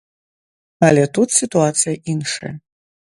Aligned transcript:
Але 0.87 1.03
тут 1.17 1.29
сітуацыя 1.39 1.95
іншая. 2.15 2.53